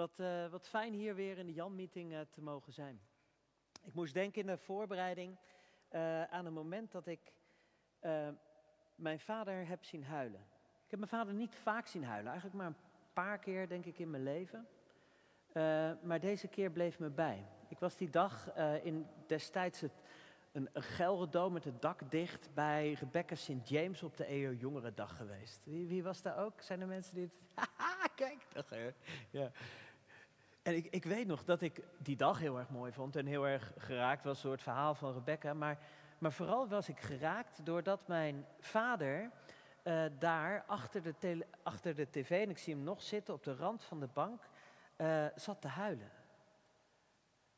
[0.00, 3.00] Wat, uh, wat fijn hier weer in de Jan-meeting uh, te mogen zijn.
[3.82, 5.36] Ik moest denken in de voorbereiding
[5.92, 7.32] uh, aan een moment dat ik
[8.94, 10.40] mijn vader heb zien huilen.
[10.84, 12.82] Ik heb mijn vader niet vaak zien huilen, eigenlijk maar een
[13.12, 14.68] paar keer denk ik in mijn leven.
[16.02, 17.46] maar deze keer bleef me bij.
[17.68, 19.82] Ik was die dag in destijds
[20.52, 23.68] een, een Gelredome met het dak dicht bij Rebecca St.
[23.68, 25.64] James op de EO Jongerendag geweest.
[25.64, 26.60] Wie, wie was daar ook?
[26.60, 27.32] Zijn er mensen die het...
[27.54, 28.46] Haha, kijk.
[29.30, 29.50] Ja.
[30.62, 33.46] En ik, ik weet nog dat ik die dag heel erg mooi vond en heel
[33.46, 35.54] erg geraakt was door het verhaal van Rebecca.
[35.54, 35.78] Maar,
[36.18, 39.30] maar vooral was ik geraakt doordat mijn vader
[39.84, 43.54] uh, daar achter de, achter de tv, en ik zie hem nog zitten op de
[43.54, 44.48] rand van de bank,
[44.96, 46.10] uh, zat te huilen.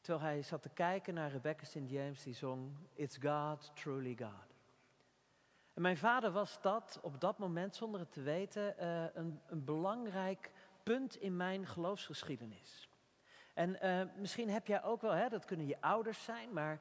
[0.01, 1.79] Terwijl hij zat te kijken naar Rebecca St.
[1.87, 4.55] James die zong It's God, truly God.
[5.75, 9.65] En mijn vader was dat op dat moment, zonder het te weten, uh, een, een
[9.65, 10.51] belangrijk
[10.83, 12.89] punt in mijn geloofsgeschiedenis.
[13.55, 16.81] En uh, misschien heb jij ook wel, hè, dat kunnen je ouders zijn, maar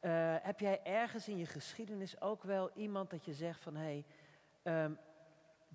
[0.00, 4.04] uh, heb jij ergens in je geschiedenis ook wel iemand dat je zegt van hé,
[4.62, 4.98] hey, um,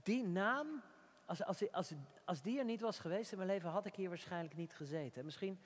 [0.03, 0.81] die naam,
[1.25, 1.91] als, als, als,
[2.25, 5.25] als die er niet was geweest in mijn leven, had ik hier waarschijnlijk niet gezeten.
[5.25, 5.59] Misschien,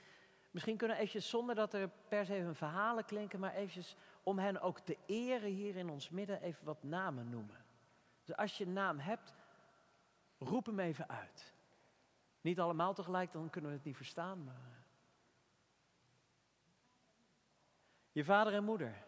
[0.52, 4.39] misschien kunnen we eventjes, zonder dat er per se een verhalen klinken, maar eventjes om
[4.39, 7.65] hen ook te eren hier in ons midden even wat namen noemen.
[8.23, 9.33] Dus als je een naam hebt,
[10.37, 11.53] roep hem even uit.
[12.42, 14.44] Niet allemaal tegelijk, dan kunnen we het niet verstaan.
[14.44, 14.84] Maar...
[18.11, 19.03] Je vader en moeder.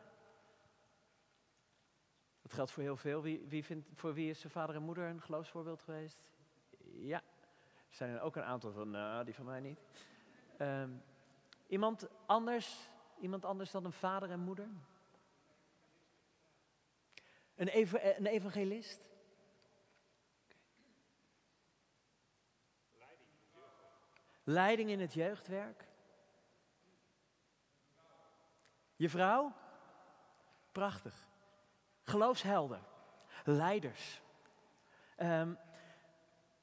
[2.41, 3.21] Dat geldt voor heel veel.
[3.21, 6.29] Wie, wie vindt, voor wie is zijn vader en moeder een geloofsvoorbeeld geweest?
[6.91, 7.21] Ja,
[7.89, 9.79] er zijn er ook een aantal van, nou, die van mij niet.
[10.59, 11.03] Um,
[11.67, 12.87] iemand anders,
[13.19, 14.69] iemand anders dan een vader en moeder?
[17.55, 17.77] Een,
[18.17, 19.12] een evangelist?
[24.43, 25.87] Leiding in het jeugdwerk.
[28.95, 29.53] Je vrouw?
[30.71, 31.27] Prachtig.
[32.03, 32.81] Geloofshelden.
[33.43, 34.21] Leiders.
[35.17, 35.57] Um,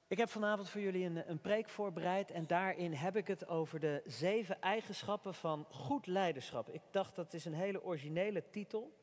[0.07, 3.81] ik heb vanavond voor jullie een, een preek voorbereid en daarin heb ik het over
[3.81, 6.69] de zeven eigenschappen van goed leiderschap.
[6.69, 8.97] Ik dacht dat is een hele originele titel.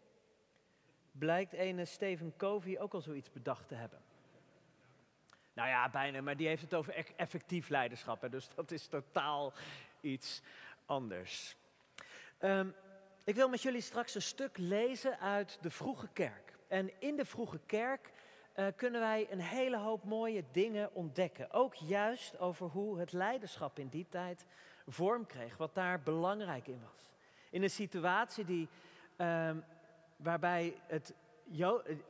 [1.11, 4.06] Blijkt ene Stephen Covey ook al zoiets bedacht te hebben.
[5.57, 8.21] Nou ja, bijna, maar die heeft het over e-, effectief leiderschap.
[8.21, 9.53] Hè, dus dat is totaal
[10.01, 10.41] iets
[10.85, 11.55] anders.
[12.39, 12.75] Um,
[13.23, 16.57] ik wil met jullie straks een stuk lezen uit de vroege kerk.
[16.67, 18.11] En in de vroege kerk
[18.55, 21.51] uh, kunnen wij een hele hoop mooie dingen ontdekken.
[21.51, 24.45] Ook juist over hoe het leiderschap in die tijd
[24.87, 27.11] vorm kreeg, wat daar belangrijk in was.
[27.49, 28.67] In een situatie die,
[29.17, 29.63] um,
[30.15, 31.13] waarbij het,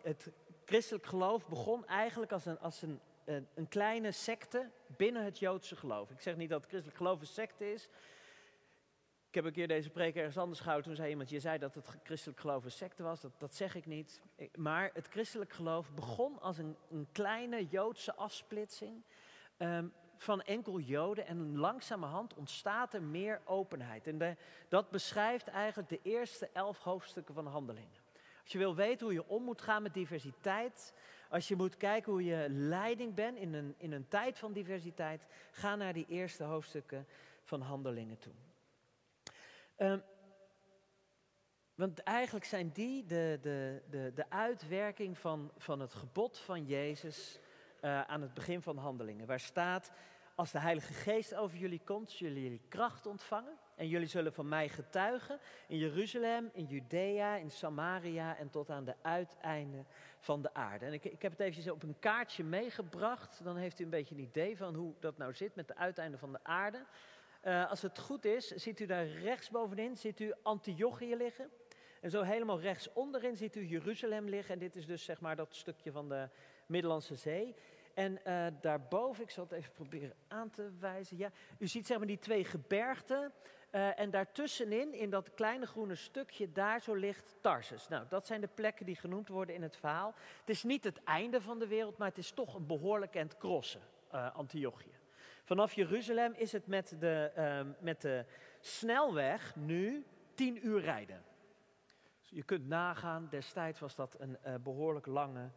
[0.01, 0.31] het
[0.65, 6.11] christelijk geloof begon eigenlijk als een, als een een, kleine secte binnen het Joodse geloof.
[6.11, 7.89] Ik zeg niet dat het christelijk geloof een secte is.
[9.27, 10.87] Ik heb een keer deze preek ergens anders gehouden.
[10.87, 13.21] Toen zei iemand, je zei dat het christelijk geloof een secte was.
[13.21, 14.21] Dat, dat zeg ik niet.
[14.55, 19.03] Maar het christelijk geloof begon als een, een kleine Joodse afsplitsing
[19.57, 21.27] um, van enkel Joden.
[21.27, 24.07] En langzamerhand ontstaat er meer openheid.
[24.07, 24.35] En de,
[24.69, 28.06] dat beschrijft eigenlijk de eerste elf hoofdstukken van Handelingen.
[28.47, 30.93] Als je wil weten hoe je om moet gaan met diversiteit,
[31.29, 35.25] als je moet kijken hoe je leiding bent in een, in een tijd van diversiteit,
[35.51, 37.07] ga naar die eerste hoofdstukken
[37.43, 38.33] van Handelingen toe.
[39.77, 40.03] Um,
[41.75, 47.39] want eigenlijk zijn die de, de, de, de uitwerking van, van het gebod van Jezus
[47.81, 49.27] uh, aan het begin van Handelingen.
[49.27, 49.91] Waar staat,
[50.35, 53.57] als de Heilige Geest over jullie komt, zullen jullie kracht ontvangen.
[53.77, 58.85] En jullie zullen van mij getuigen in Jeruzalem, in Judea, in Samaria en tot aan
[58.85, 59.87] de uiteinden
[60.19, 60.85] van de aarde.
[60.85, 63.43] En ik, ik heb het eventjes op een kaartje meegebracht.
[63.43, 66.19] Dan heeft u een beetje een idee van hoe dat nou zit met de uiteinden
[66.19, 66.85] van de aarde.
[67.43, 71.49] Uh, als het goed is, ziet u daar rechtsbovenin ziet u Antiochië liggen.
[72.01, 74.53] En zo helemaal rechts onderin ziet u Jeruzalem liggen.
[74.53, 76.29] En dit is dus zeg maar dat stukje van de
[76.65, 77.55] Middellandse Zee.
[77.93, 81.17] En uh, daarboven, ik zal het even proberen aan te wijzen.
[81.17, 83.33] Ja, u ziet zeg maar die twee gebergten.
[83.77, 87.87] Uh, en daartussenin, in dat kleine groene stukje, daar zo ligt Tarsus.
[87.87, 90.13] Nou, dat zijn de plekken die genoemd worden in het verhaal.
[90.39, 93.37] Het is niet het einde van de wereld, maar het is toch een behoorlijk end
[93.37, 93.81] crossen,
[94.13, 94.95] uh, Antiochië.
[95.43, 98.25] Vanaf Jeruzalem is het met de, uh, met de
[98.59, 101.23] snelweg nu tien uur rijden.
[102.19, 105.49] Dus je kunt nagaan, destijds was dat een uh, behoorlijk lange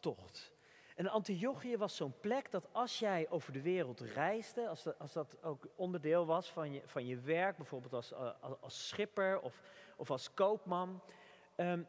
[0.00, 0.53] tocht.
[0.94, 5.12] En Antiochië was zo'n plek dat als jij over de wereld reisde, als, dat, als
[5.12, 8.30] dat ook onderdeel was van je, van je werk, bijvoorbeeld als, uh,
[8.60, 9.60] als schipper of,
[9.96, 11.02] of als koopman,
[11.56, 11.86] um,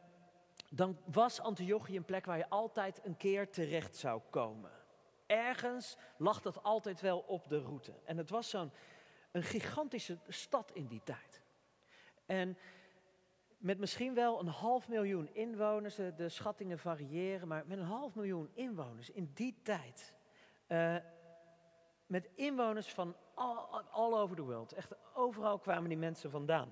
[0.70, 4.70] dan was Antiochië een plek waar je altijd een keer terecht zou komen.
[5.26, 7.92] Ergens lag dat altijd wel op de route.
[8.04, 8.72] En het was zo'n
[9.30, 11.40] een gigantische stad in die tijd.
[12.26, 12.58] En
[13.58, 18.50] met misschien wel een half miljoen inwoners, de, schattingen variëren, maar met een half miljoen
[18.54, 20.14] inwoners in die tijd.
[20.68, 20.96] Uh,
[22.06, 24.72] met inwoners van all, over the world.
[24.72, 26.68] Echt overal kwamen die mensen vandaan.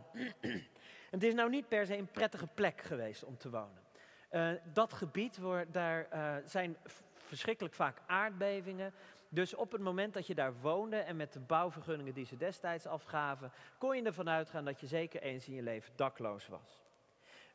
[1.10, 3.82] het is nou niet per se een prettige plek geweest om te wonen.
[4.30, 6.08] Uh, dat gebied, waar, daar
[6.44, 6.76] zijn
[7.14, 8.94] verschrikkelijk vaak aardbevingen.
[9.34, 12.86] Dus op het moment dat je daar woonde en met de bouwvergunningen die ze destijds
[12.86, 16.82] afgaven, kon je ervan uitgaan dat je zeker eens in je leven dakloos was.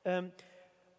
[0.03, 0.33] Um,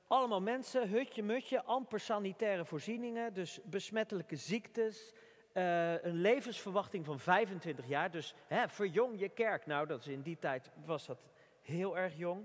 [0.06, 5.12] allemaal mensen, hutje, mutje, amper sanitaire voorzieningen, dus besmettelijke ziektes,
[5.52, 8.10] uh, een levensverwachting van 25 jaar.
[8.10, 9.66] Dus hè, verjong je kerk.
[9.66, 11.28] Nou, dat is in die tijd was dat
[11.60, 12.44] heel erg jong.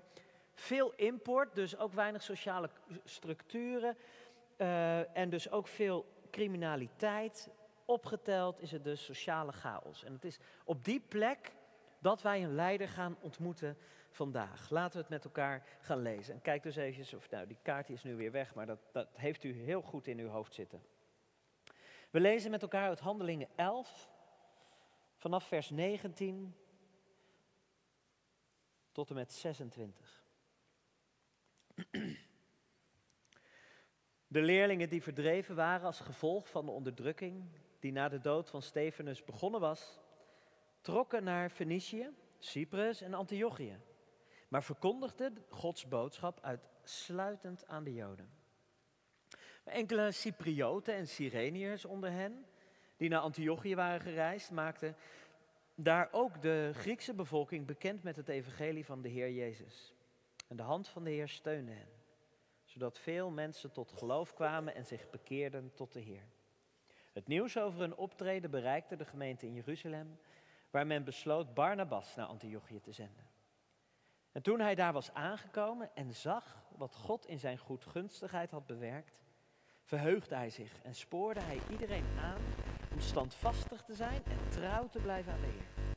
[0.54, 2.70] Veel import, dus ook weinig sociale
[3.04, 3.98] structuren.
[4.58, 7.50] Uh, en dus ook veel criminaliteit.
[7.86, 10.04] Opgeteld is het dus sociale chaos.
[10.04, 11.56] En het is op die plek
[12.00, 13.78] dat wij een leider gaan ontmoeten
[14.10, 14.70] vandaag.
[14.70, 16.34] Laten we het met elkaar gaan lezen.
[16.34, 19.08] En kijk dus eventjes, of nou die kaart is nu weer weg, maar dat, dat
[19.14, 20.84] heeft u heel goed in uw hoofd zitten.
[22.10, 24.10] We lezen met elkaar uit Handelingen 11,
[25.16, 26.56] vanaf vers 19
[28.92, 30.24] tot en met 26.
[34.28, 37.46] De leerlingen die verdreven waren als gevolg van de onderdrukking
[37.86, 40.00] die na de dood van Stefanus begonnen was,
[40.82, 42.10] trokken naar Fenicië,
[42.40, 43.80] Cyprus en Antiochië,
[44.48, 48.30] maar verkondigden Gods boodschap uitsluitend aan de Joden.
[49.64, 52.46] Enkele Cyprioten en Sireniërs onder hen,
[52.98, 54.96] die naar Antiochië waren gereisd, maakten
[55.76, 59.94] daar ook de Griekse bevolking bekend met het evangelie van de Heer Jezus.
[60.48, 61.90] En de hand van de Heer steunde hen,
[62.64, 66.35] zodat veel mensen tot geloof kwamen en zich bekeerden tot de Heer.
[67.16, 70.20] Het nieuws over hun optreden bereikte de gemeente in Jeruzalem,
[70.70, 73.26] waar men besloot Barnabas naar Antiochië te zenden.
[74.32, 79.22] En toen hij daar was aangekomen en zag wat God in zijn goedgunstigheid had bewerkt,
[79.84, 82.42] verheugde hij zich en spoorde hij iedereen aan
[82.92, 85.96] om standvastig te zijn en trouw te blijven aan de Heer.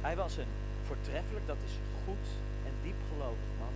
[0.00, 0.52] Hij was een
[0.82, 2.28] voortreffelijk, dat is goed
[2.64, 3.74] en diepgelovig man,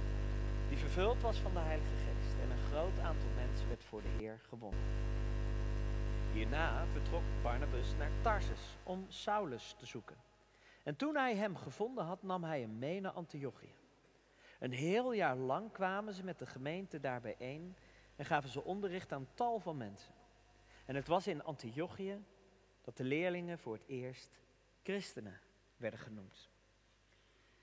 [0.69, 4.08] die vervuld was van de Heilige Geest en een groot aantal mensen werd voor de
[4.19, 4.81] Heer gewonnen.
[6.32, 10.17] Hierna vertrok Barnabas naar Tarsus om Saulus te zoeken.
[10.82, 13.75] En toen hij hem gevonden had, nam hij hem mee naar Antiochië.
[14.59, 17.77] Een heel jaar lang kwamen ze met de gemeente daar bijeen
[18.17, 20.15] en gaven ze onderricht aan tal van mensen.
[20.87, 22.25] En het was in Antiochië
[22.83, 24.41] dat de leerlingen voor het eerst
[24.83, 25.41] christenen
[25.76, 26.50] werden genoemd.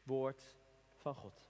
[0.03, 0.55] Woord
[0.95, 1.49] van God.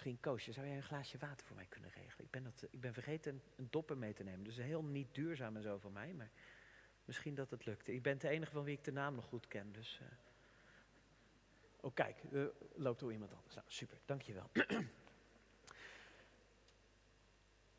[0.00, 2.24] Misschien, Koosje, zou jij een glaasje water voor mij kunnen regelen?
[2.24, 4.44] Ik ben, dat, ik ben vergeten een dopper mee te nemen.
[4.44, 6.30] Dus heel niet duurzaam en zo van mij, maar
[7.04, 7.88] misschien dat het lukt.
[7.88, 9.98] Ik ben de enige van wie ik de naam nog goed ken, dus...
[10.02, 10.08] Uh,
[11.80, 13.54] Oh, kijk, er loopt door iemand anders.
[13.54, 14.50] Nou, super, dankjewel.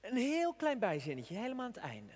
[0.02, 2.14] Een heel klein bijzinnetje, helemaal aan het einde.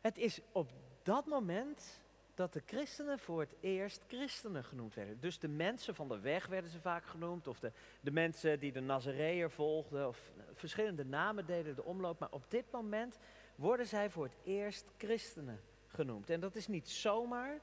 [0.00, 2.00] Het is op dat moment
[2.34, 5.20] dat de christenen voor het eerst christenen genoemd werden.
[5.20, 8.72] Dus de mensen van de weg werden ze vaak genoemd, of de, de mensen die
[8.72, 12.18] de Nazareër volgden, of verschillende namen deden de omloop.
[12.18, 13.18] Maar op dit moment
[13.54, 16.30] worden zij voor het eerst christenen genoemd.
[16.30, 17.60] En dat is niet zomaar.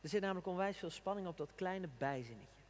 [0.00, 2.62] Er zit namelijk onwijs veel spanning op dat kleine bijzinnetje.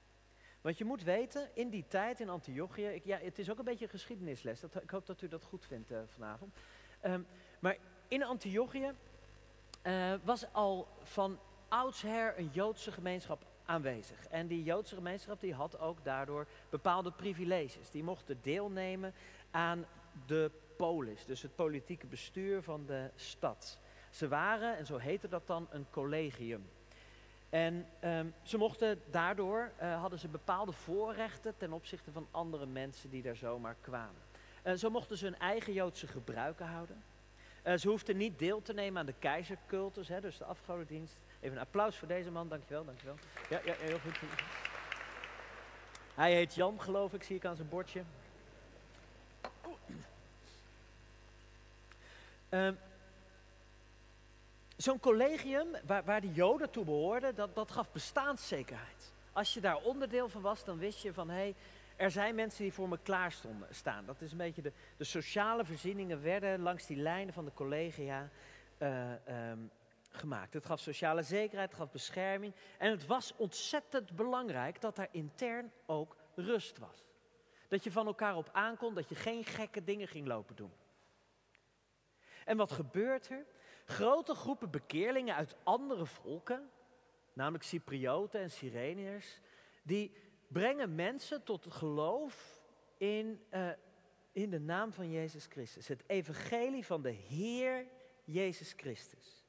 [0.61, 3.85] Want je moet weten, in die tijd in Antiochië, ja, het is ook een beetje
[3.85, 6.55] een geschiedenisles, dat, ik hoop dat u dat goed vindt uh, vanavond.
[7.05, 7.27] Um,
[7.59, 7.77] maar
[8.09, 8.93] in Antiochië
[9.83, 14.27] uh, was al van oudsher een Joodse gemeenschap aanwezig.
[14.27, 17.91] En die Joodse gemeenschap die had ook daardoor bepaalde privileges.
[17.91, 19.15] Die mochten deelnemen
[19.51, 19.87] aan
[20.27, 23.79] de polis, dus het politieke bestuur van de stad.
[24.11, 26.71] Ze waren, en zo heette dat dan, een collegium.
[27.51, 33.11] En um, ze mochten daardoor, uh, hadden ze bepaalde voorrechten ten opzichte van andere mensen
[33.11, 34.23] die daar zomaar kwamen.
[34.65, 37.03] Uh, zo mochten ze hun eigen Joodse gebruiken houden.
[37.65, 41.15] Uh, ze hoefden niet deel te nemen aan de keizercultus, hè, dus de afgodendienst.
[41.41, 43.17] Even een applaus voor deze man, dankjewel, dankjewel.
[43.51, 44.19] Ja, ja, heel goed.
[46.15, 48.03] Hij heet Jan, geloof ik, zie ik aan zijn bordje.
[52.51, 52.69] Uh,
[54.77, 59.13] Zo'n collegium waar, waar de Joden toe behoorden, dat, dat gaf bestaanszekerheid.
[59.33, 61.55] Als je daar onderdeel van was, dan wist je van hé, hey,
[61.97, 64.07] er zijn mensen die voor me klaar stonden, staan.
[64.07, 68.29] Dat is een beetje de, de sociale voorzieningen werden langs die lijnen van de collegia
[68.79, 69.71] uh, um,
[70.11, 70.55] gemaakt.
[70.55, 72.55] Het gaf sociale zekerheid, het gaf bescherming.
[72.79, 77.05] En het was ontzettend belangrijk dat daar intern ook rust was.
[77.69, 80.73] Dat je van elkaar op aankon, dat je geen gekke dingen ging lopen doen.
[82.45, 83.45] En wat gebeurt er?
[83.85, 86.71] Grote groepen bekeerlingen uit andere volken,
[87.33, 89.41] namelijk Cyprioten en Sireniërs,
[89.83, 90.17] die
[90.53, 92.61] brengen mensen tot geloof
[92.97, 93.69] in, uh,
[94.33, 95.89] in de naam van Jezus Christus.
[95.89, 97.87] Het evangelie van de Heer
[98.25, 99.45] Jezus Christus.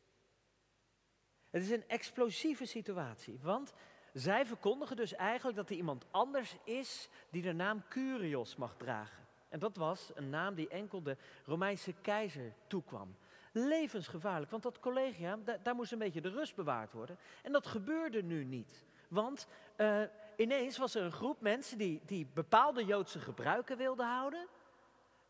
[1.50, 3.74] Het is een explosieve situatie, want
[4.14, 9.28] zij verkondigen dus eigenlijk dat er iemand anders is die de naam Curios mag dragen.
[9.50, 13.16] En dat was een naam die enkel de Romeinse keizer toekwam.
[13.52, 17.18] Levensgevaarlijk, want dat collegium, daar, moest een beetje de rust bewaard worden.
[17.44, 18.84] En dat gebeurde nu niet.
[19.08, 20.02] Want uh,
[20.38, 24.48] ineens was er een groep mensen die, die bepaalde Joodse gebruiken wilden houden.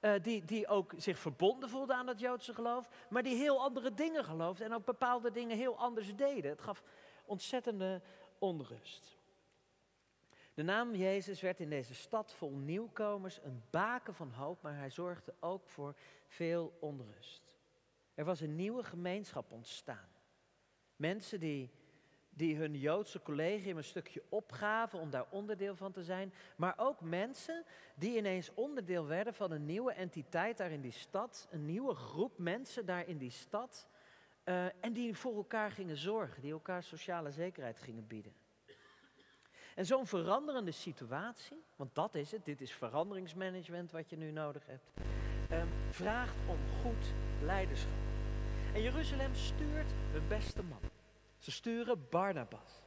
[0.01, 3.93] Uh, die, die ook zich verbonden voelden aan het Joodse geloof, maar die heel andere
[3.93, 6.51] dingen geloofden en ook bepaalde dingen heel anders deden.
[6.51, 6.83] Het gaf
[7.25, 8.01] ontzettende
[8.39, 9.17] onrust.
[10.53, 14.89] De naam Jezus werd in deze stad vol nieuwkomers een baken van hoop, maar hij
[14.89, 15.95] zorgde ook voor
[16.27, 17.55] veel onrust.
[18.13, 20.09] Er was een nieuwe gemeenschap ontstaan.
[20.95, 21.71] Mensen die
[22.33, 26.33] die hun Joodse collegium een stukje opgaven om daar onderdeel van te zijn.
[26.55, 27.63] Maar ook mensen
[27.95, 31.47] die ineens onderdeel werden van een nieuwe entiteit daar in die stad.
[31.51, 33.87] Een nieuwe groep mensen daar in die stad.
[34.45, 38.33] Uh, en die voor elkaar gingen zorgen, die elkaar sociale zekerheid gingen bieden.
[39.75, 44.65] En zo'n veranderende situatie, want dat is het, dit is veranderingsmanagement wat je nu nodig
[44.65, 44.91] hebt,
[45.51, 47.91] uh, vraagt om goed leiderschap.
[48.73, 50.79] En Jeruzalem stuurt hun beste man.
[51.43, 52.81] Ze sturen Barnabas.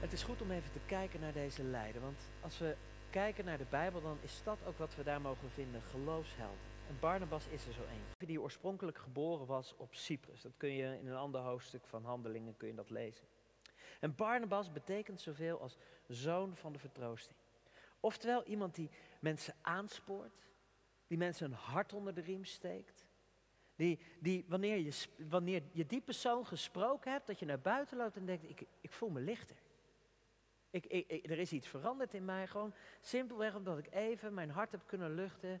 [0.00, 2.76] Het is goed om even te kijken naar deze leider, want als we
[3.10, 6.58] kijken naar de Bijbel, dan is dat ook wat we daar mogen vinden, geloofshelden.
[6.88, 10.42] En Barnabas is er zo een, die oorspronkelijk geboren was op Cyprus.
[10.42, 13.26] Dat kun je in een ander hoofdstuk van Handelingen kun je dat lezen.
[14.00, 15.76] En Barnabas betekent zoveel als
[16.08, 17.38] zoon van de vertroosting.
[18.00, 20.46] Oftewel iemand die mensen aanspoort,
[21.06, 23.03] die mensen een hart onder de riem steekt,
[23.76, 28.16] die, die wanneer, je, wanneer je die persoon gesproken hebt, dat je naar buiten loopt
[28.16, 29.56] en denkt, ik, ik voel me lichter.
[30.70, 34.70] Ik, ik, er is iets veranderd in mij, gewoon simpelweg omdat ik even mijn hart
[34.70, 35.60] heb kunnen luchten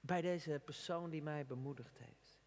[0.00, 2.40] bij deze persoon die mij bemoedigd heeft.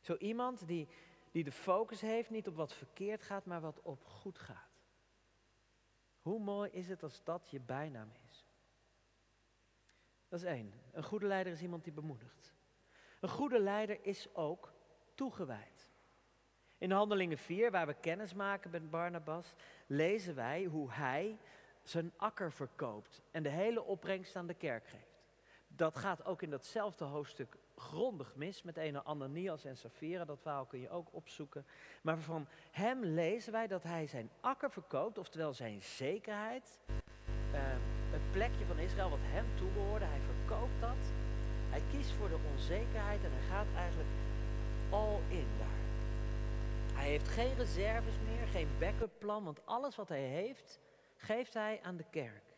[0.00, 0.88] Zo iemand die,
[1.30, 4.70] die de focus heeft niet op wat verkeerd gaat, maar wat op goed gaat.
[6.20, 8.46] Hoe mooi is het als dat je bijnaam is?
[10.28, 10.72] Dat is één.
[10.92, 12.51] Een goede leider is iemand die bemoedigt.
[13.22, 14.72] Een goede leider is ook
[15.14, 15.88] toegewijd.
[16.78, 19.54] In Handelingen 4, waar we kennis maken met Barnabas,
[19.86, 21.38] lezen wij hoe hij
[21.82, 25.22] zijn akker verkoopt en de hele opbrengst aan de kerk geeft.
[25.66, 30.24] Dat gaat ook in datzelfde hoofdstuk grondig mis met een Ananias en Safira.
[30.24, 31.66] Dat verhaal kun je ook opzoeken.
[32.02, 36.78] Maar van hem lezen wij dat hij zijn akker verkoopt, oftewel zijn zekerheid.
[36.88, 37.60] Uh,
[38.10, 41.11] het plekje van Israël wat hem toebehoorde, hij verkoopt dat.
[41.72, 44.10] Hij kiest voor de onzekerheid en hij gaat eigenlijk
[44.90, 45.80] all in daar.
[46.94, 50.80] Hij heeft geen reserves meer, geen backup plan, want alles wat hij heeft,
[51.16, 52.56] geeft hij aan de kerk.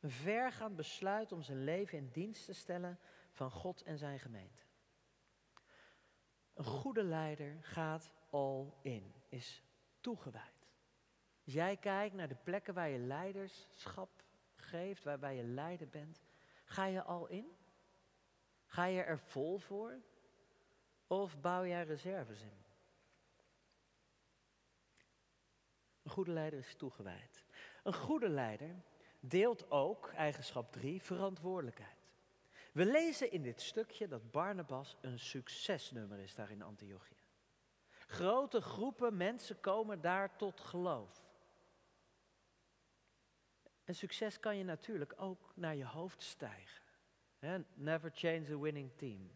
[0.00, 2.98] Een vergaand besluit om zijn leven in dienst te stellen
[3.30, 4.62] van God en zijn gemeente.
[6.54, 9.62] Een goede leider gaat all in, is
[10.00, 10.68] toegewijd.
[11.44, 14.24] Als jij kijkt naar de plekken waar je leiderschap
[14.56, 16.20] geeft, waarbij je leider bent,
[16.64, 17.58] ga je al in?
[18.70, 19.98] Ga je er vol voor?
[21.06, 22.64] Of bouw jij reserves in?
[26.02, 27.44] Een goede leider is toegewijd.
[27.82, 28.82] Een goede leider
[29.20, 31.98] deelt ook, eigenschap 3, verantwoordelijkheid.
[32.72, 37.22] We lezen in dit stukje dat Barnabas een succesnummer is daar in Antiochië.
[38.06, 41.28] Grote groepen mensen komen daar tot geloof.
[43.84, 46.88] En succes kan je natuurlijk ook naar je hoofd stijgen
[47.74, 49.30] never change a winning team.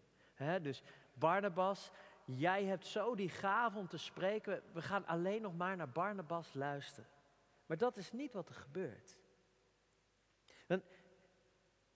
[0.62, 0.82] dus
[1.14, 1.90] Barnabas,
[2.24, 4.62] jij hebt zo die gave om te spreken.
[4.72, 7.10] We gaan alleen nog maar naar Barnabas luisteren.
[7.66, 9.18] Maar dat is niet wat er gebeurt.
[10.66, 10.84] Want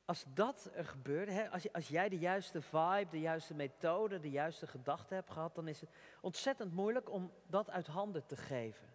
[0.05, 4.67] als dat er gebeurt, als, als jij de juiste vibe, de juiste methode, de juiste
[4.67, 8.87] gedachte hebt gehad, dan is het ontzettend moeilijk om dat uit handen te geven.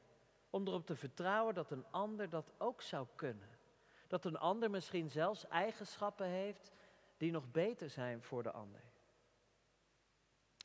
[0.50, 3.50] Om erop te vertrouwen dat een ander dat ook zou kunnen.
[4.08, 6.72] Dat een ander misschien zelfs eigenschappen heeft
[7.24, 8.82] die nog beter zijn voor de ander.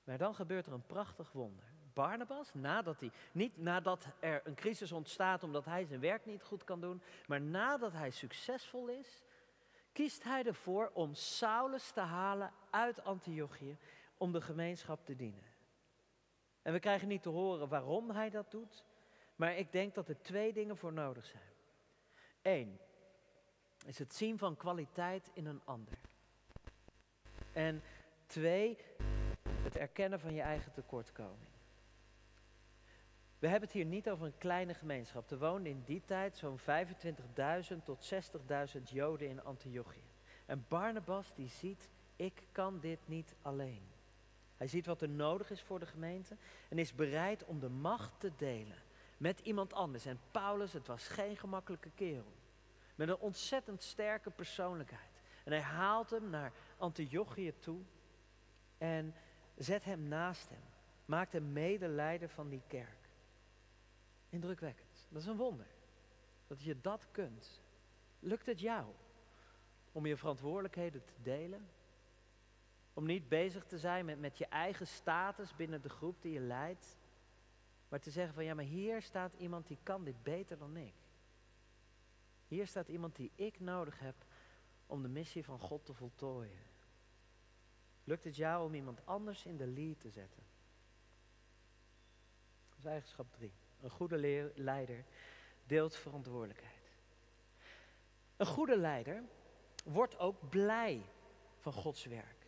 [0.04, 1.64] Maar dan gebeurt er een prachtig wonder.
[1.92, 6.64] Barnabas, nadat hij, niet nadat er een crisis ontstaat omdat hij zijn werk niet goed
[6.64, 9.22] kan doen, maar nadat hij succesvol is,
[9.92, 13.76] kiest hij ervoor om Saulus te halen uit Antiochië
[14.16, 15.44] om de gemeenschap te dienen.
[16.62, 18.84] En we krijgen niet te horen waarom hij dat doet,
[19.36, 21.52] maar ik denk dat er twee dingen voor nodig zijn.
[22.42, 22.80] Eén
[23.86, 25.98] is het zien van kwaliteit in een ander.
[27.58, 27.82] En
[28.26, 28.78] Twee,
[29.62, 31.48] het erkennen van je eigen tekortkoming.
[33.38, 35.30] We hebben het hier niet over een kleine gemeenschap.
[35.30, 36.64] Er woonden in die tijd zo'n 25.000
[37.84, 38.12] tot
[38.76, 40.02] 60.000 Joden in Antiochië.
[40.46, 43.82] En Barnabas die ziet, ik kan dit niet alleen.
[44.56, 46.36] Hij ziet wat er nodig is voor de gemeente
[46.68, 48.82] en is bereid om de macht te delen
[49.16, 50.06] met iemand anders.
[50.06, 52.32] En Paulus, het was geen gemakkelijke kerel.
[52.94, 55.22] Met een ontzettend sterke persoonlijkheid.
[55.44, 57.80] En hij haalt hem naar Antiochië toe
[58.78, 59.14] en
[59.56, 60.62] zet hem naast hem.
[61.04, 63.08] Maakt hem medeleider van die kerk.
[64.28, 65.06] Indrukwekkend.
[65.08, 65.66] Dat is een wonder.
[66.46, 67.62] Dat je dat kunt.
[68.20, 68.86] Lukt het jou
[69.92, 71.68] om je verantwoordelijkheden te delen?
[72.94, 76.40] Om niet bezig te zijn met, met je eigen status binnen de groep die je
[76.40, 76.96] leidt.
[77.88, 80.94] Maar te zeggen van ja, maar hier staat iemand die kan dit beter dan ik.
[82.48, 84.14] Hier staat iemand die ik nodig heb
[84.86, 86.67] om de missie van God te voltooien.
[88.08, 90.42] Lukt het jou om iemand anders in de lead te zetten?
[92.68, 93.52] Dat is eigenschap drie.
[93.80, 95.04] Een goede leider
[95.66, 96.92] deelt verantwoordelijkheid.
[98.36, 99.22] Een goede leider
[99.84, 101.02] wordt ook blij
[101.58, 102.46] van Gods werk.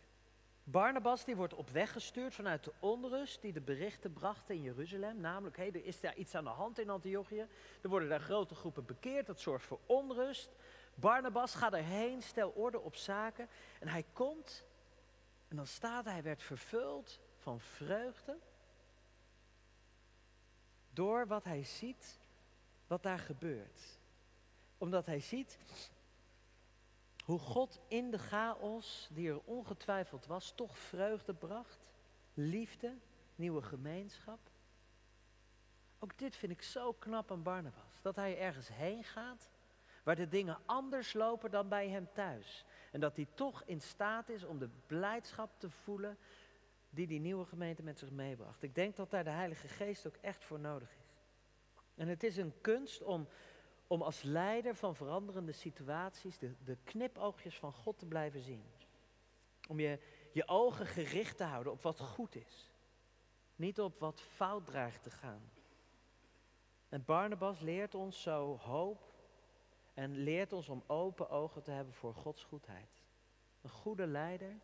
[0.63, 5.19] Barnabas die wordt op weg gestuurd vanuit de onrust die de berichten brachten in Jeruzalem.
[5.19, 7.47] Namelijk, hey, er is daar iets aan de hand in Antiochië.
[7.81, 10.51] Er worden daar grote groepen bekeerd, dat zorgt voor onrust.
[10.95, 13.47] Barnabas gaat erheen, stel orde op zaken.
[13.79, 14.69] En hij komt
[15.51, 18.37] en dan staat hij, werd vervuld van vreugde.
[20.89, 22.19] Door wat hij ziet,
[22.87, 23.99] wat daar gebeurt.
[24.77, 25.57] Omdat hij ziet
[27.23, 31.89] hoe God in de chaos, die er ongetwijfeld was, toch vreugde bracht.
[32.33, 32.97] Liefde,
[33.35, 34.39] nieuwe gemeenschap.
[35.99, 38.01] Ook dit vind ik zo knap aan Barnabas.
[38.01, 39.49] Dat hij ergens heen gaat
[40.03, 42.65] waar de dingen anders lopen dan bij hem thuis.
[42.91, 46.17] En dat hij toch in staat is om de blijdschap te voelen
[46.89, 48.63] die die nieuwe gemeente met zich meebracht.
[48.63, 51.19] Ik denk dat daar de Heilige Geest ook echt voor nodig is.
[51.95, 53.27] En het is een kunst om
[53.91, 58.63] om als leider van veranderende situaties de, de knipoogjes van God te blijven zien.
[59.67, 59.99] Om je,
[60.31, 62.71] je ogen gericht te houden op wat goed is.
[63.55, 65.51] Niet op wat fout dreigt te gaan.
[66.89, 69.10] En Barnabas leert ons zo hoop
[69.93, 73.01] en leert ons om open ogen te hebben voor Gods goedheid.
[73.61, 74.59] Een goede leider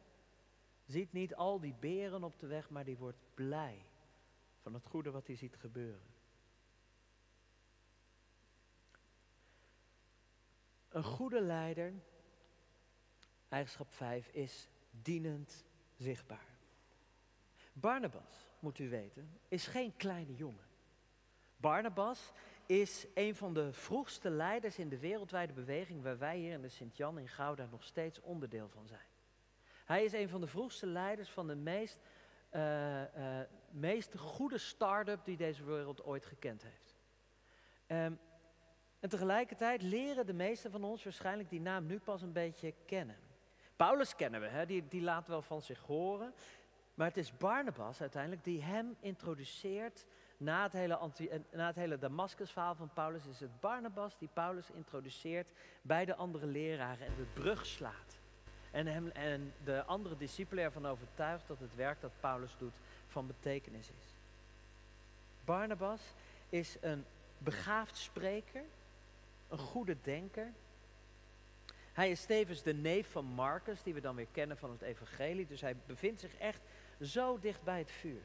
[0.85, 3.85] ziet niet al die beren op de weg, maar die wordt blij
[4.61, 6.15] van het goede wat hij ziet gebeuren.
[10.89, 11.93] Een goede leider,
[13.49, 15.65] eigenschap 5, is dienend
[15.97, 16.55] zichtbaar.
[17.73, 20.65] Barnabas, moet u weten, is geen kleine jongen.
[21.57, 22.31] Barnabas
[22.67, 26.69] is een van de vroegste leiders in de wereldwijde beweging waar wij hier in de
[26.69, 29.07] Sint-Jan in Gouda nog steeds onderdeel van zijn.
[29.85, 31.99] Hij is een van de vroegste leiders van de meest,
[32.51, 36.95] uh, uh, meest goede start-up die deze wereld ooit gekend heeft.
[37.87, 38.19] Um,
[38.99, 43.17] en tegelijkertijd leren de meesten van ons waarschijnlijk die naam nu pas een beetje kennen.
[43.75, 44.65] Paulus kennen we, hè?
[44.65, 46.33] Die, die laat wel van zich horen.
[46.93, 50.05] Maar het is Barnabas uiteindelijk die hem introduceert.
[50.37, 54.69] Na het hele, anti, na het hele Damascus-verhaal van Paulus is het Barnabas die Paulus
[54.69, 55.47] introduceert
[55.81, 58.17] bij de andere leraren en de brug slaat.
[58.71, 62.75] En, hem, en de andere discipelen ervan overtuigt dat het werk dat Paulus doet
[63.07, 64.05] van betekenis is.
[65.45, 66.01] Barnabas
[66.49, 67.05] is een
[67.37, 68.63] begaafd spreker
[69.47, 70.53] een goede denker.
[71.93, 75.47] Hij is tevens de neef van Marcus, die we dan weer kennen van het evangelie.
[75.47, 76.61] Dus hij bevindt zich echt
[77.01, 78.21] zo dicht bij het vuur.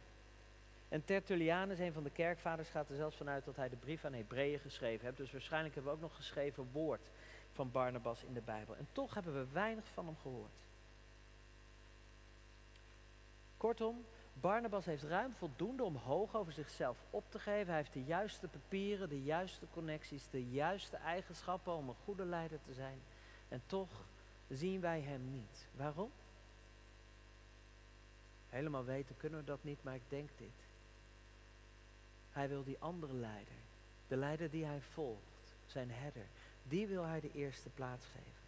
[0.92, 4.12] En Tertullianus, een van de kerkvaders, gaat er zelfs vanuit dat hij de brief aan
[4.12, 5.16] Hebreeën geschreven heeft.
[5.16, 7.10] Dus waarschijnlijk hebben we ook nog geschreven woord
[7.52, 8.76] van Barnabas in de Bijbel.
[8.76, 10.66] En toch hebben we weinig van hem gehoord.
[13.56, 17.66] Kortom, Barnabas heeft ruim voldoende om hoog over zichzelf op te geven.
[17.66, 22.58] Hij heeft de juiste papieren, de juiste connecties, de juiste eigenschappen om een goede leider
[22.62, 23.02] te zijn.
[23.48, 24.06] En toch
[24.48, 25.68] zien wij hem niet.
[25.76, 26.10] Waarom?
[28.48, 30.71] Helemaal weten kunnen we dat niet, maar ik denk dit.
[32.32, 33.54] Hij wil die andere leider,
[34.08, 36.26] de leider die hij volgt, zijn herder,
[36.62, 38.42] die wil hij de eerste plaats geven.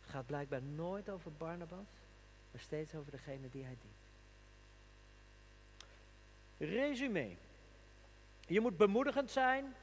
[0.00, 1.86] Het gaat blijkbaar nooit over Barnabas,
[2.50, 4.08] maar steeds over degene die hij dient.
[6.58, 7.36] Resume.
[8.46, 9.74] Je moet bemoedigend zijn.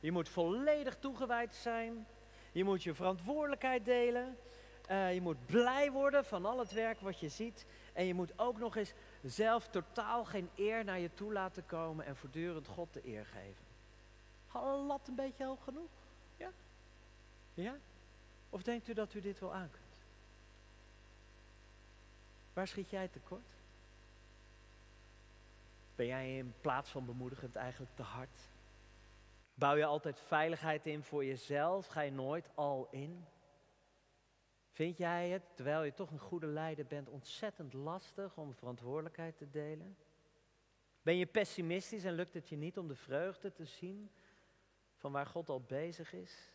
[0.00, 2.06] Je moet volledig toegewijd zijn.
[2.52, 4.36] Je moet je verantwoordelijkheid delen.
[4.90, 7.66] Uh, je moet blij worden van al het werk wat je ziet.
[7.92, 8.92] En je moet ook nog eens
[9.22, 13.64] zelf totaal geen eer naar je toe laten komen en voortdurend God de eer geven.
[14.86, 15.90] lat een beetje hoog genoeg?
[16.36, 16.50] Ja?
[17.54, 17.76] Ja?
[18.50, 19.82] Of denkt u dat u dit wel aan kunt?
[22.52, 23.50] Waar schiet jij tekort?
[25.94, 28.40] Ben jij in plaats van bemoedigend eigenlijk te hard?
[29.54, 31.86] Bouw je altijd veiligheid in voor jezelf?
[31.86, 33.26] Ga je nooit al in?
[34.72, 39.50] Vind jij het, terwijl je toch een goede leider bent, ontzettend lastig om verantwoordelijkheid te
[39.50, 39.96] delen?
[41.02, 44.10] Ben je pessimistisch en lukt het je niet om de vreugde te zien
[44.96, 46.50] van waar God al bezig is?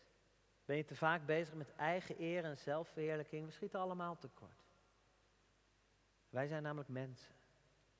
[0.64, 3.46] Ben je te vaak bezig met eigen eer en zelfverheerlijking?
[3.46, 4.66] We schieten allemaal tekort.
[6.30, 7.34] Wij zijn namelijk mensen.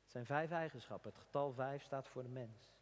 [0.03, 1.11] Het zijn vijf eigenschappen.
[1.11, 2.73] Het getal vijf staat voor de mens.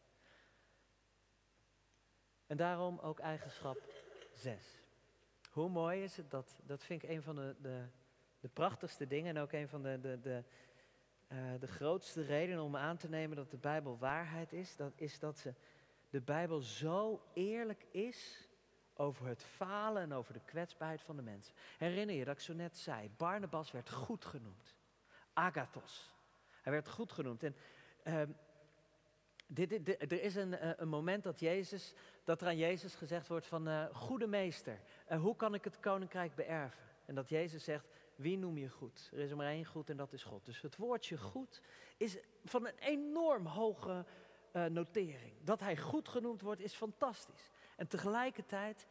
[2.46, 3.78] En daarom ook eigenschap
[4.34, 4.85] zes.
[5.56, 7.84] Hoe mooi is het dat, dat vind ik een van de, de,
[8.40, 10.44] de prachtigste dingen en ook een van de, de, de,
[11.28, 14.76] uh, de grootste redenen om aan te nemen dat de Bijbel waarheid is.
[14.76, 15.54] Dat is dat ze,
[16.10, 18.48] de Bijbel zo eerlijk is
[18.94, 21.54] over het falen en over de kwetsbaarheid van de mensen.
[21.78, 24.74] Herinner je dat ik zo net zei, Barnabas werd goed genoemd.
[25.32, 26.14] Agathos.
[26.62, 27.42] Hij werd goed genoemd.
[27.42, 27.56] En
[28.04, 28.22] uh,
[29.46, 33.46] dit, er is een, eh, een, moment dat, Jezus, dat er aan Jezus gezegd wordt
[33.46, 36.84] van, uh, goede meester, uh, hoe kan ik het koninkrijk beërven?
[37.04, 39.10] En dat Jezus zegt, wie noem je goed?
[39.12, 40.44] Er is er maar één goed en dat is God.
[40.44, 41.62] Dus het woordje goed
[41.96, 44.04] is van een enorm hoge
[44.68, 45.32] notering.
[45.44, 47.50] Dat hij goed genoemd wordt is fantastisch.
[47.76, 48.86] En tegelijkertijd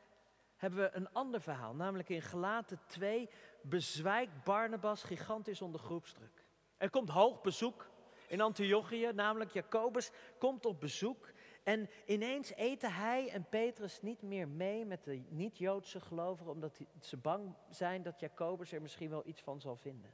[0.55, 3.29] hebben we een ander verhaal, namelijk in Gelaten 2
[3.61, 6.43] bezwijkt Barnabas gigantisch onder groepsdruk.
[6.77, 7.87] Er komt hoog bezoek
[8.27, 11.29] in Antiochië, namelijk Jacobus komt op bezoek.
[11.65, 17.17] En ineens eten hij en Petrus niet meer mee met de niet-Joodse gelovigen, omdat ze
[17.17, 20.13] bang zijn dat Jacobus er misschien wel iets van zal vinden.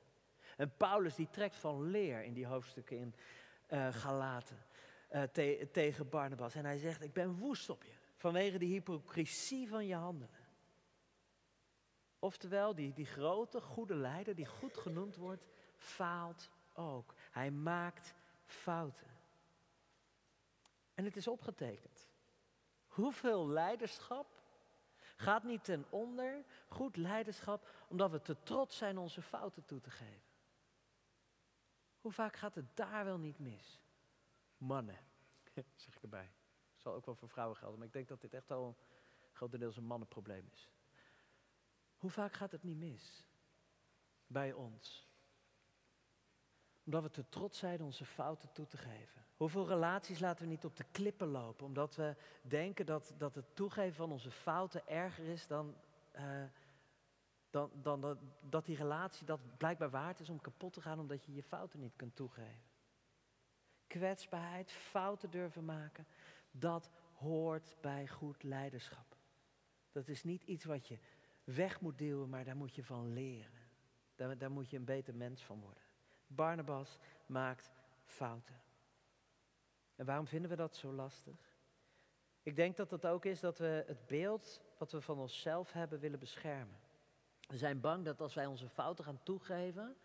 [0.57, 3.15] En Paulus die trekt van leer in die hoofdstukken in
[3.69, 4.57] uh, Galaten
[5.31, 6.55] te tegen Barnabas.
[6.55, 10.47] En hij zegt, ik ben woest op je vanwege de hypocrisie van je handelen.
[12.19, 17.13] Oftewel, die, die grote, goede leider, die goed genoemd wordt, faalt ook.
[17.31, 18.13] Hij maakt
[18.45, 19.10] fouten.
[21.01, 22.07] En het is opgetekend.
[22.87, 24.41] Hoeveel leiderschap
[25.15, 29.89] gaat niet ten onder, goed leiderschap, omdat we te trots zijn onze fouten toe te
[29.89, 30.29] geven?
[31.99, 33.81] Hoe vaak gaat het daar wel niet mis?
[34.57, 34.97] Mannen,
[35.75, 36.31] zeg ik erbij.
[36.75, 38.77] Zal ook wel voor vrouwen gelden, maar ik denk dat dit echt al
[39.31, 40.69] grotendeels een mannenprobleem is.
[41.95, 43.27] Hoe vaak gaat het niet mis
[44.27, 45.10] bij ons?
[46.91, 49.25] Omdat we te trots zijn onze fouten toe te geven.
[49.37, 53.55] Hoeveel relaties laten we niet op de klippen lopen, omdat we denken dat, dat het
[53.55, 55.75] toegeven van onze fouten erger is dan,
[56.15, 56.43] uh,
[57.49, 61.25] dan, dan dat, dat die relatie dat blijkbaar waard is om kapot te gaan omdat
[61.25, 62.69] je je fouten niet kunt toegeven.
[63.87, 66.07] Kwetsbaarheid, fouten durven maken,
[66.51, 69.17] dat hoort bij goed leiderschap.
[69.91, 70.99] Dat is niet iets wat je
[71.43, 73.69] weg moet duwen, maar daar moet je van leren.
[74.15, 75.80] Daar, daar moet je een beter mens van worden.
[76.35, 77.71] Barnabas maakt
[78.03, 78.61] fouten.
[79.95, 81.51] En waarom vinden we dat zo lastig?
[82.43, 85.99] Ik denk dat het ook is dat we het beeld wat we van onszelf hebben
[85.99, 86.79] willen beschermen.
[87.47, 89.97] We zijn bang dat als wij onze fouten gaan toegeven,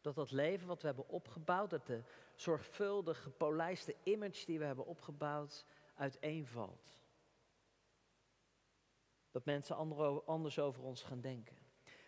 [0.00, 2.02] dat dat leven wat we hebben opgebouwd, dat de
[2.34, 7.04] zorgvuldig gepolijste image die we hebben opgebouwd, uiteenvalt.
[9.30, 9.76] Dat mensen
[10.26, 11.56] anders over ons gaan denken.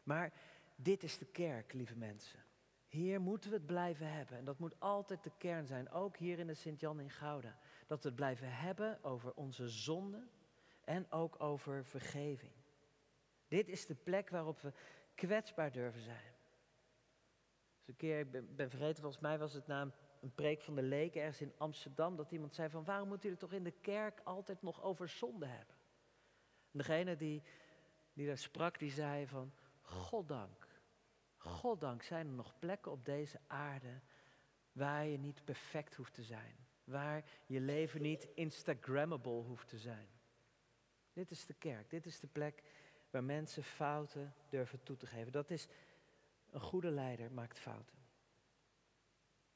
[0.04, 0.32] Maar
[0.76, 2.44] dit is de kerk, lieve mensen.
[2.92, 4.36] Hier moeten we het blijven hebben.
[4.36, 7.58] En dat moet altijd de kern zijn, ook hier in de Sint-Jan in Gouda.
[7.86, 10.26] Dat we het blijven hebben over onze zonde
[10.84, 12.52] en ook over vergeving.
[13.48, 14.72] Dit is de plek waarop we
[15.14, 16.34] kwetsbaar durven zijn.
[17.78, 20.82] Dus een keer, ik ben, vergeten, volgens mij was het na een, preek van de
[20.82, 24.20] leken ergens in Amsterdam, dat iemand zei van waarom moeten jullie toch in de kerk
[24.24, 25.76] altijd nog over zonde hebben?
[26.72, 27.42] En degene die,
[28.12, 30.61] die daar sprak, die zei van, Goddank,
[31.44, 34.00] Goddank zijn er nog plekken op deze aarde
[34.72, 36.56] waar je niet perfect hoeft te zijn.
[36.84, 40.08] Waar je leven niet Instagrammable hoeft te zijn.
[41.12, 42.62] Dit is de kerk, dit is de plek
[43.10, 45.32] waar mensen fouten durven toe te geven.
[45.32, 45.68] Dat is,
[46.50, 47.98] een goede leider maakt fouten.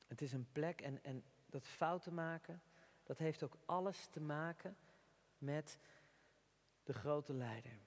[0.07, 2.63] Het is een plek en, en dat fouten maken,
[3.03, 4.77] dat heeft ook alles te maken
[5.39, 5.79] met
[6.83, 7.79] de grote leider.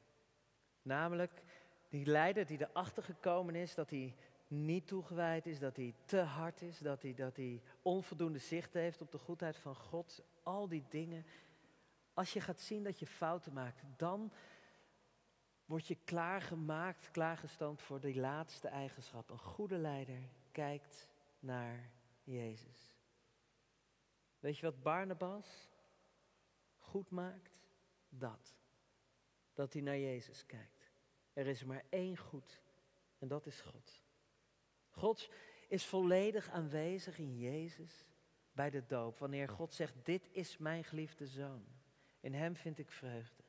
[0.82, 1.44] Namelijk
[1.89, 4.15] die leider die erachter gekomen is dat hij
[4.47, 9.02] niet toegewijd is, dat hij te hard is, dat hij, dat hij onvoldoende zicht heeft
[9.02, 10.23] op de goedheid van God.
[10.43, 11.25] Al die dingen.
[12.13, 14.32] Als je gaat zien dat je fouten maakt, dan
[15.65, 19.30] word je klaargemaakt, klaargestoomd voor die laatste eigenschap.
[19.30, 21.08] Een goede leider kijkt
[21.39, 21.89] naar
[22.23, 22.93] Jezus.
[24.39, 25.69] Weet je wat Barnabas
[26.78, 27.58] goed maakt?
[28.10, 28.58] Dat
[29.60, 30.79] dat hij naar Jezus kijkt.
[31.39, 32.62] Er is maar één goed
[33.19, 34.04] en dat is God.
[34.89, 35.30] Gods
[35.67, 38.06] is volledig aanwezig in Jezus
[38.52, 39.19] bij de doop.
[39.19, 41.65] Wanneer God zegt, dit is mijn geliefde zoon.
[42.19, 43.43] In hem vind ik vreugde.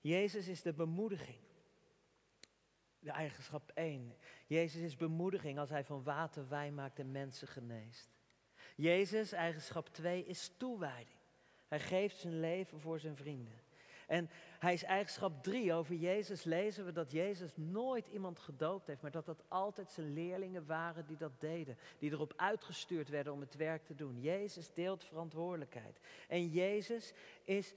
[0.00, 1.40] Jezus is de bemoediging.
[2.98, 4.16] De eigenschap 1.
[4.46, 8.10] Jezus is bemoediging als hij van water wijn maakt en mensen geneest.
[8.76, 11.18] Jezus, eigenschap 2, is toewijding.
[11.66, 13.64] Hij geeft zijn leven voor zijn vrienden.
[14.06, 15.72] En hij is eigenschap 3.
[15.72, 20.12] Over Jezus lezen we dat Jezus nooit iemand gedoopt heeft, maar dat dat altijd zijn
[20.12, 21.78] leerlingen waren die dat deden.
[21.98, 24.20] Die erop uitgestuurd werden om het werk te doen.
[24.20, 26.00] Jezus deelt verantwoordelijkheid.
[26.28, 27.12] En Jezus
[27.44, 27.74] is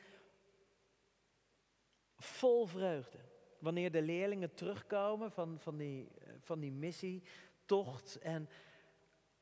[2.17, 3.17] vol vreugde.
[3.59, 8.49] Wanneer de leerlingen terugkomen van, van, die, van die missietocht en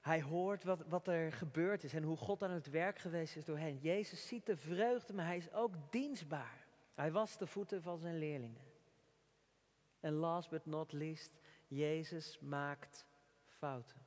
[0.02, 3.46] hij hoort wat, wat er gebeurd is en hoe God aan het werk geweest is
[3.46, 3.78] door hen.
[3.78, 6.67] Jezus ziet de vreugde, maar hij is ook dienstbaar.
[6.98, 8.66] Hij was de voeten van zijn leerlingen.
[10.00, 13.06] En last but not least, Jezus maakt
[13.46, 14.06] fouten.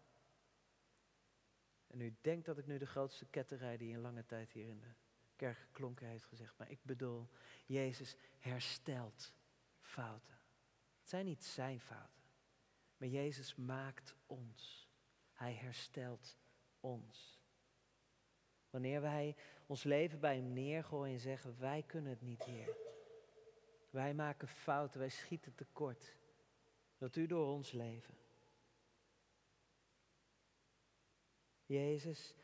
[1.86, 4.80] En u denkt dat ik nu de grootste ketterij die in lange tijd hier in
[4.80, 4.92] de
[5.36, 6.56] kerk geklonken heeft gezegd.
[6.56, 7.28] Maar ik bedoel,
[7.66, 9.32] Jezus herstelt
[9.80, 10.38] fouten.
[11.00, 12.22] Het zijn niet zijn fouten.
[12.96, 14.88] Maar Jezus maakt ons.
[15.32, 16.36] Hij herstelt
[16.80, 17.39] ons.
[18.70, 22.76] Wanneer wij ons leven bij Hem neergooien en zeggen, wij kunnen het niet, Heer.
[23.90, 26.16] Wij maken fouten, wij schieten tekort.
[26.98, 28.14] Dat U door ons leven.
[31.66, 32.34] Jezus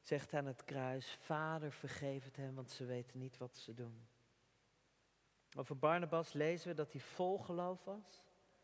[0.00, 4.06] zegt aan het kruis, Vader vergeef het hen, want ze weten niet wat ze doen.
[5.56, 8.22] Over Barnabas lezen we dat hij vol geloof was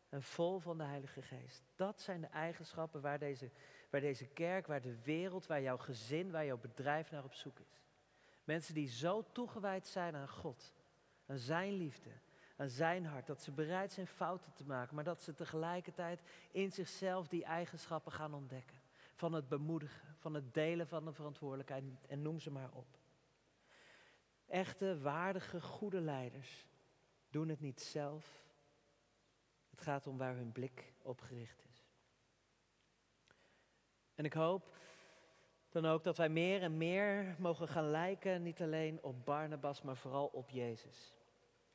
[0.08, 1.62] en vol van de Heilige Geest.
[1.74, 3.50] Dat zijn de eigenschappen waar deze,
[3.90, 7.58] waar deze kerk, waar de wereld, waar jouw gezin, waar jouw bedrijf naar op zoek
[7.58, 7.82] is.
[8.44, 10.72] Mensen die zo toegewijd zijn aan God,
[11.26, 12.10] aan Zijn liefde,
[12.56, 16.72] aan Zijn hart, dat ze bereid zijn fouten te maken, maar dat ze tegelijkertijd in
[16.72, 18.80] zichzelf die eigenschappen gaan ontdekken.
[19.14, 22.98] Van het bemoedigen, van het delen van de verantwoordelijkheid en noem ze maar op.
[24.46, 26.66] Echte, waardige, goede leiders
[27.30, 28.42] doen het niet zelf,
[29.70, 31.67] het gaat om waar hun blik op gericht is.
[34.18, 34.74] En ik hoop
[35.68, 39.96] dan ook dat wij meer en meer mogen gaan lijken, niet alleen op Barnabas, maar
[39.96, 41.14] vooral op Jezus.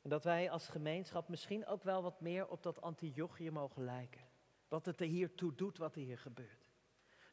[0.02, 4.22] En dat wij als gemeenschap misschien ook wel wat meer op dat Antiochië mogen lijken.
[4.68, 6.68] Wat het er hier toe doet, wat er hier gebeurt.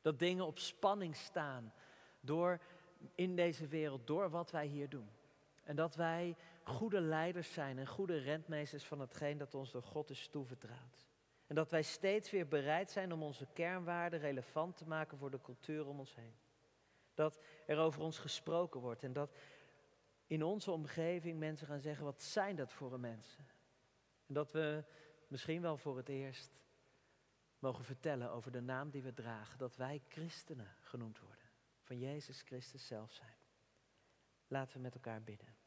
[0.02, 1.72] Dat dingen op spanning staan
[2.20, 2.60] door
[3.14, 5.10] in deze wereld, door wat wij hier doen.
[5.64, 10.10] En dat wij goede leiders zijn en goede rentmeesters van hetgeen dat ons door God
[10.10, 11.09] is toevertrouwd.
[11.50, 15.40] En dat wij steeds weer bereid zijn om onze kernwaarden relevant te maken voor de
[15.40, 16.34] cultuur om ons heen.
[17.14, 19.36] Dat er over ons gesproken wordt en dat
[20.26, 23.46] in onze omgeving mensen gaan zeggen, wat zijn dat voor mensen?
[24.26, 24.84] En dat we
[25.28, 26.50] misschien wel voor het eerst
[27.58, 31.50] mogen vertellen over de naam die we dragen, dat wij christenen genoemd worden,
[31.82, 33.36] van Jezus Christus zelf zijn.
[34.46, 35.59] Laten we met elkaar bidden.